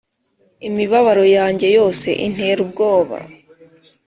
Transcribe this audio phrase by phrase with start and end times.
[0.67, 3.17] imibabaro yanjye yose intera ubwoba,